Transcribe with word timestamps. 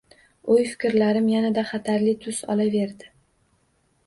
O`y-fikrlarim 0.53 1.27
yanada 1.33 1.65
xatarli 1.73 2.17
tus 2.25 2.41
olaverdi 2.55 3.13